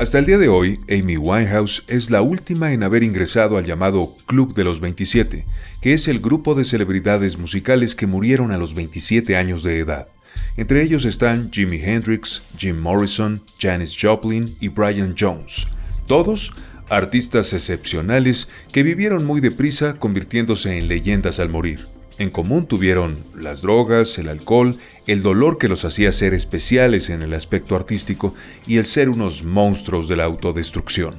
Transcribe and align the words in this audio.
Hasta 0.00 0.18
el 0.18 0.26
día 0.26 0.38
de 0.38 0.48
hoy, 0.48 0.80
Amy 0.90 1.16
Winehouse 1.16 1.84
es 1.86 2.10
la 2.10 2.20
última 2.20 2.72
en 2.72 2.82
haber 2.82 3.04
ingresado 3.04 3.56
al 3.56 3.64
llamado 3.64 4.16
Club 4.26 4.52
de 4.52 4.64
los 4.64 4.80
27, 4.80 5.44
que 5.80 5.92
es 5.92 6.08
el 6.08 6.18
grupo 6.18 6.56
de 6.56 6.64
celebridades 6.64 7.38
musicales 7.38 7.94
que 7.94 8.08
murieron 8.08 8.50
a 8.50 8.58
los 8.58 8.74
27 8.74 9.36
años 9.36 9.62
de 9.62 9.78
edad. 9.78 10.08
Entre 10.56 10.82
ellos 10.82 11.04
están 11.04 11.52
Jimi 11.52 11.80
Hendrix, 11.80 12.42
Jim 12.58 12.76
Morrison, 12.76 13.40
Janis 13.60 13.96
Joplin 13.96 14.56
y 14.60 14.66
Brian 14.66 15.14
Jones. 15.16 15.68
Todos 16.08 16.52
artistas 16.90 17.52
excepcionales 17.52 18.48
que 18.72 18.82
vivieron 18.82 19.24
muy 19.24 19.40
deprisa 19.40 19.94
convirtiéndose 20.00 20.76
en 20.76 20.88
leyendas 20.88 21.38
al 21.38 21.50
morir. 21.50 21.86
En 22.16 22.30
común 22.30 22.66
tuvieron 22.66 23.18
las 23.34 23.62
drogas, 23.62 24.18
el 24.18 24.28
alcohol, 24.28 24.78
el 25.08 25.22
dolor 25.22 25.58
que 25.58 25.66
los 25.66 25.84
hacía 25.84 26.12
ser 26.12 26.32
especiales 26.32 27.10
en 27.10 27.22
el 27.22 27.34
aspecto 27.34 27.74
artístico 27.74 28.34
y 28.66 28.76
el 28.76 28.84
ser 28.84 29.08
unos 29.08 29.42
monstruos 29.42 30.08
de 30.08 30.16
la 30.16 30.24
autodestrucción. 30.24 31.16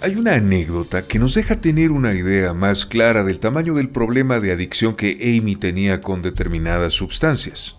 Hay 0.00 0.16
una 0.16 0.34
anécdota 0.34 1.06
que 1.06 1.20
nos 1.20 1.34
deja 1.34 1.60
tener 1.60 1.92
una 1.92 2.12
idea 2.12 2.52
más 2.52 2.84
clara 2.84 3.22
del 3.22 3.38
tamaño 3.38 3.74
del 3.74 3.88
problema 3.88 4.40
de 4.40 4.50
adicción 4.50 4.96
que 4.96 5.38
Amy 5.38 5.54
tenía 5.54 6.00
con 6.00 6.22
determinadas 6.22 6.94
sustancias. 6.94 7.78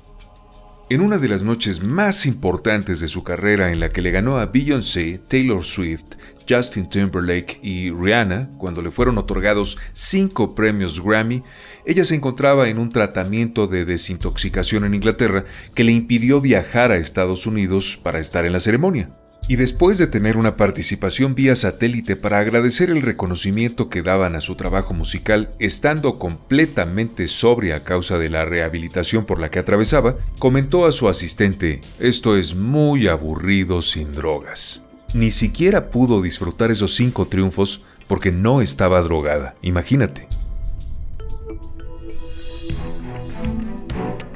En 0.90 1.00
una 1.02 1.18
de 1.18 1.30
las 1.30 1.44
noches 1.44 1.82
más 1.82 2.26
importantes 2.26 3.00
de 3.00 3.08
su 3.08 3.24
carrera 3.24 3.72
en 3.72 3.80
la 3.80 3.92
que 3.92 4.02
le 4.02 4.12
ganó 4.12 4.38
a 4.38 4.48
Beyoncé, 4.48 5.20
Taylor 5.28 5.64
Swift, 5.64 6.04
Justin 6.48 6.90
Timberlake 6.90 7.60
y 7.64 7.90
Rihanna, 7.90 8.50
cuando 8.58 8.82
le 8.82 8.92
fueron 8.92 9.18
otorgados 9.18 9.78
cinco 9.94 10.54
premios 10.54 11.02
Grammy, 11.02 11.42
ella 11.86 12.04
se 12.04 12.16
encontraba 12.16 12.68
en 12.68 12.78
un 12.80 12.90
tratamiento 12.90 13.68
de 13.68 13.86
desintoxicación 13.86 14.84
en 14.84 14.94
Inglaterra 14.94 15.46
que 15.74 15.86
le 15.86 15.94
impidió 15.94 16.42
viajar 16.42 16.92
a 16.92 16.98
Estados 16.98 17.48
Unidos 17.48 17.98
para 18.04 18.20
estar 18.20 18.46
en 18.46 18.52
la 18.52 18.60
ceremonia 18.60 19.10
y 19.48 19.58
después 19.58 19.98
de 19.98 20.08
tener 20.08 20.38
una 20.38 20.56
participación 20.56 21.36
vía 21.36 21.56
satélite 21.56 22.16
para 22.16 22.40
agradecer 22.40 22.90
el 22.90 23.02
reconocimiento 23.02 23.90
que 23.90 24.02
daban 24.02 24.36
a 24.36 24.42
su 24.42 24.56
trabajo 24.56 24.94
musical, 24.94 25.50
estando 25.60 26.18
completamente 26.18 27.28
sobria 27.28 27.78
a 27.78 27.84
causa 27.84 28.18
de 28.18 28.30
la 28.30 28.46
rehabilitación 28.46 29.26
por 29.26 29.40
la 29.40 29.52
que 29.52 29.60
atravesaba, 29.60 30.16
comentó 30.40 30.86
a 30.86 30.92
su 30.92 31.10
asistente, 31.10 31.82
esto 32.00 32.38
es 32.38 32.56
muy 32.56 33.08
aburrido 33.08 33.82
sin 33.82 34.12
drogas. 34.12 34.84
Ni 35.14 35.30
siquiera 35.30 35.92
pudo 35.92 36.22
disfrutar 36.22 36.72
esos 36.72 36.96
cinco 36.96 37.28
triunfos 37.28 37.84
porque 38.08 38.32
no 38.32 38.62
estaba 38.62 39.02
drogada, 39.02 39.56
imagínate. 39.62 40.28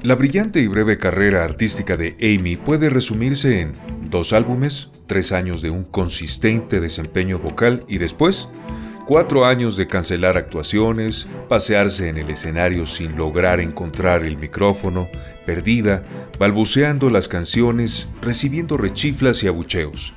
La 0.04 0.16
brillante 0.16 0.60
y 0.60 0.68
breve 0.68 0.98
carrera 0.98 1.44
artística 1.44 1.98
de 1.98 2.16
Amy 2.22 2.56
puede 2.56 2.90
resumirse 2.90 3.62
en 3.62 3.74
dos 4.10 4.34
álbumes, 4.34 4.90
tres 5.08 5.32
años 5.32 5.62
de 5.62 5.70
un 5.70 5.84
consistente 5.84 6.80
desempeño 6.80 7.40
vocal 7.40 7.84
y 7.88 7.98
después 7.98 8.50
cuatro 9.08 9.46
años 9.46 9.78
de 9.78 9.88
cancelar 9.88 10.38
actuaciones, 10.38 11.28
pasearse 11.48 12.10
en 12.10 12.18
el 12.18 12.30
escenario 12.30 12.86
sin 12.86 13.16
lograr 13.16 13.62
encontrar 13.62 14.24
el 14.24 14.38
micrófono, 14.38 15.08
perdida, 15.46 16.02
balbuceando 16.38 17.10
las 17.10 17.30
canciones, 17.30 18.12
recibiendo 18.22 18.76
rechiflas 18.76 19.44
y 19.44 19.48
abucheos. 19.48 20.14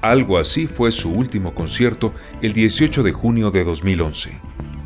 Algo 0.00 0.38
así 0.38 0.66
fue 0.66 0.90
su 0.90 1.12
último 1.12 1.54
concierto 1.54 2.14
el 2.40 2.54
18 2.54 3.02
de 3.02 3.12
junio 3.12 3.50
de 3.50 3.64
2011. 3.64 4.40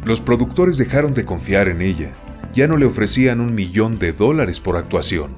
Los 0.04 0.20
productores 0.20 0.76
dejaron 0.76 1.14
de 1.14 1.24
confiar 1.24 1.68
en 1.68 1.82
ella, 1.82 2.12
ya 2.52 2.66
no 2.66 2.76
le 2.76 2.86
ofrecían 2.86 3.40
un 3.40 3.54
millón 3.54 3.98
de 3.98 4.12
dólares 4.12 4.60
por 4.60 4.76
actuación. 4.76 5.36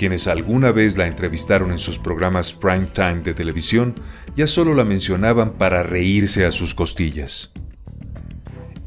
Quienes 0.00 0.28
alguna 0.28 0.72
vez 0.72 0.96
la 0.96 1.06
entrevistaron 1.06 1.72
en 1.72 1.78
sus 1.78 1.98
programas 1.98 2.54
prime 2.54 2.86
time 2.86 3.20
de 3.20 3.34
televisión 3.34 3.94
ya 4.34 4.46
solo 4.46 4.72
la 4.72 4.86
mencionaban 4.86 5.58
para 5.58 5.82
reírse 5.82 6.46
a 6.46 6.50
sus 6.50 6.74
costillas. 6.74 7.52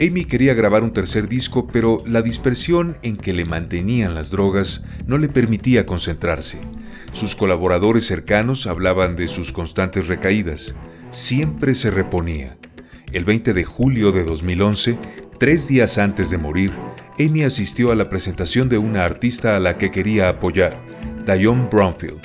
Amy 0.02 0.26
quería 0.26 0.56
grabar 0.56 0.84
un 0.84 0.92
tercer 0.92 1.28
disco, 1.28 1.68
pero 1.68 2.02
la 2.08 2.24
dispersión 2.24 2.98
en 3.04 3.16
que 3.16 3.32
le 3.32 3.46
mantenían 3.46 4.16
las 4.16 4.32
drogas 4.32 4.86
no 5.06 5.20
le 5.20 5.30
permitía 5.30 5.86
concentrarse. 5.86 6.62
Sus 7.12 7.36
colaboradores 7.36 8.08
cercanos 8.08 8.66
hablaban 8.66 9.16
de 9.16 9.28
sus 9.28 9.52
constantes 9.52 10.08
recaídas. 10.08 10.76
Siempre 11.12 11.76
se 11.76 11.92
reponía. 11.92 12.58
El 13.12 13.24
20 13.24 13.54
de 13.54 13.64
julio 13.64 14.12
de 14.12 14.24
2011, 14.24 14.98
tres 15.38 15.68
días 15.68 16.00
antes 16.00 16.32
de 16.32 16.40
morir, 16.40 16.72
Amy 17.20 17.44
asistió 17.44 17.92
a 17.92 17.96
la 17.96 18.10
presentación 18.10 18.70
de 18.70 18.80
una 18.80 19.04
artista 19.04 19.56
a 19.56 19.60
la 19.60 19.78
que 19.78 19.92
quería 19.92 20.30
apoyar, 20.30 20.78
Diane 21.26 21.68
Bromfield. 21.70 22.20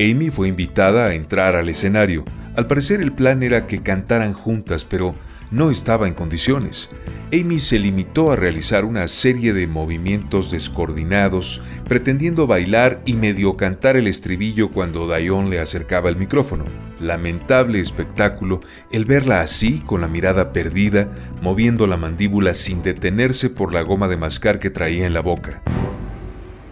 Amy 0.00 0.30
fue 0.30 0.48
invitada 0.48 1.06
a 1.06 1.14
entrar 1.14 1.54
al 1.54 1.68
escenario. 1.68 2.24
Al 2.56 2.66
parecer 2.66 3.02
el 3.02 3.12
plan 3.12 3.42
era 3.42 3.66
que 3.66 3.82
cantaran 3.82 4.32
juntas, 4.32 4.84
pero 4.84 5.14
no 5.52 5.70
estaba 5.70 6.08
en 6.08 6.14
condiciones. 6.14 6.90
Amy 7.32 7.60
se 7.60 7.78
limitó 7.78 8.30
a 8.30 8.36
realizar 8.36 8.84
una 8.84 9.08
serie 9.08 9.54
de 9.54 9.66
movimientos 9.66 10.50
descoordinados, 10.50 11.62
pretendiendo 11.88 12.46
bailar 12.46 13.00
y 13.06 13.14
medio 13.14 13.56
cantar 13.56 13.96
el 13.96 14.06
estribillo 14.06 14.70
cuando 14.70 15.14
Dion 15.14 15.48
le 15.48 15.60
acercaba 15.60 16.10
el 16.10 16.16
micrófono. 16.16 16.64
Lamentable 17.00 17.80
espectáculo 17.80 18.60
el 18.90 19.06
verla 19.06 19.40
así, 19.40 19.80
con 19.80 20.02
la 20.02 20.08
mirada 20.08 20.52
perdida, 20.52 21.08
moviendo 21.40 21.86
la 21.86 21.96
mandíbula 21.96 22.52
sin 22.52 22.82
detenerse 22.82 23.48
por 23.48 23.72
la 23.72 23.80
goma 23.80 24.08
de 24.08 24.18
mascar 24.18 24.58
que 24.58 24.70
traía 24.70 25.06
en 25.06 25.14
la 25.14 25.20
boca. 25.20 25.62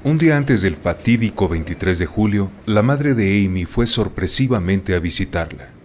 Un 0.02 0.18
día 0.18 0.36
antes 0.36 0.62
del 0.62 0.76
fatídico 0.76 1.48
23 1.48 1.98
de 1.98 2.06
julio, 2.06 2.50
la 2.66 2.82
madre 2.82 3.14
de 3.14 3.44
Amy 3.44 3.64
fue 3.64 3.86
sorpresivamente 3.86 4.94
a 4.94 4.98
visitarla. 4.98 5.79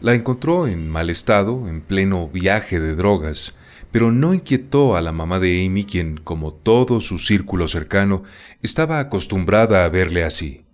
La 0.00 0.14
encontró 0.14 0.66
en 0.66 0.88
mal 0.88 1.10
estado, 1.10 1.68
en 1.68 1.82
pleno 1.82 2.26
viaje 2.28 2.80
de 2.80 2.94
drogas, 2.94 3.54
pero 3.90 4.10
no 4.10 4.32
inquietó 4.32 4.96
a 4.96 5.02
la 5.02 5.12
mamá 5.12 5.38
de 5.40 5.66
Amy, 5.66 5.84
quien, 5.84 6.16
como 6.16 6.54
todo 6.54 7.00
su 7.00 7.18
círculo 7.18 7.68
cercano, 7.68 8.22
estaba 8.62 8.98
acostumbrada 8.98 9.84
a 9.84 9.88
verle 9.90 10.24
así. 10.24 10.64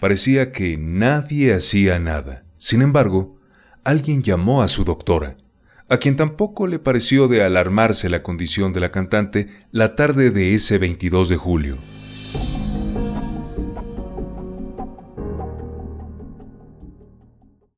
Parecía 0.00 0.50
que 0.50 0.76
nadie 0.76 1.54
hacía 1.54 2.00
nada. 2.00 2.42
Sin 2.58 2.82
embargo, 2.82 3.38
alguien 3.84 4.22
llamó 4.24 4.60
a 4.62 4.68
su 4.68 4.84
doctora, 4.84 5.36
a 5.88 5.98
quien 5.98 6.16
tampoco 6.16 6.66
le 6.66 6.80
pareció 6.80 7.28
de 7.28 7.44
alarmarse 7.44 8.08
la 8.08 8.24
condición 8.24 8.72
de 8.72 8.80
la 8.80 8.90
cantante 8.90 9.46
la 9.70 9.94
tarde 9.94 10.30
de 10.30 10.54
ese 10.54 10.78
22 10.78 11.28
de 11.28 11.36
julio. 11.36 11.78